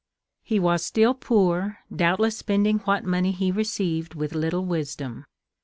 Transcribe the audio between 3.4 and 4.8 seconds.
received with little